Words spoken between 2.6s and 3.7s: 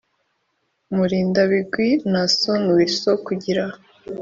Wilson kugira